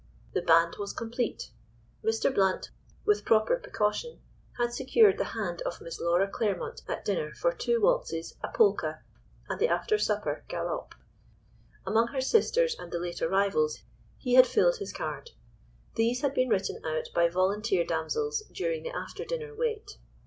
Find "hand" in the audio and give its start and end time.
5.37-5.61